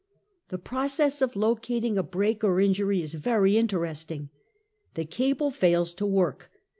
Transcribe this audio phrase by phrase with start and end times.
[0.49, 4.31] The process of locating a break or injury is very interesting.
[4.95, 6.49] The cable fails to work.